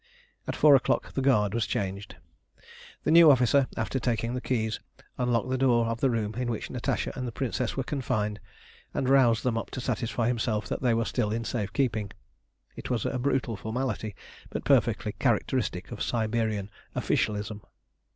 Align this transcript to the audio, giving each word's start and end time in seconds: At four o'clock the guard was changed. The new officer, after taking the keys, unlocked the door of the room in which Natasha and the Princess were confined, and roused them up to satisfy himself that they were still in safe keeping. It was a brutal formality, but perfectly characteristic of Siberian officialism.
At 0.47 0.55
four 0.55 0.75
o'clock 0.75 1.13
the 1.13 1.21
guard 1.21 1.53
was 1.53 1.67
changed. 1.67 2.15
The 3.03 3.11
new 3.11 3.29
officer, 3.29 3.67
after 3.77 3.99
taking 3.99 4.33
the 4.33 4.41
keys, 4.41 4.79
unlocked 5.19 5.49
the 5.49 5.59
door 5.59 5.85
of 5.85 5.99
the 6.01 6.09
room 6.09 6.33
in 6.39 6.49
which 6.49 6.71
Natasha 6.71 7.13
and 7.15 7.27
the 7.27 7.31
Princess 7.31 7.77
were 7.77 7.83
confined, 7.83 8.39
and 8.95 9.07
roused 9.07 9.43
them 9.43 9.59
up 9.59 9.69
to 9.69 9.79
satisfy 9.79 10.27
himself 10.27 10.67
that 10.69 10.81
they 10.81 10.95
were 10.95 11.05
still 11.05 11.31
in 11.31 11.45
safe 11.45 11.71
keeping. 11.71 12.09
It 12.75 12.89
was 12.89 13.05
a 13.05 13.19
brutal 13.19 13.55
formality, 13.55 14.15
but 14.49 14.65
perfectly 14.65 15.11
characteristic 15.19 15.91
of 15.91 16.01
Siberian 16.01 16.71
officialism. 16.95 17.61